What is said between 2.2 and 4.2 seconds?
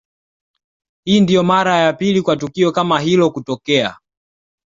kwa tukio kama hilo kutokea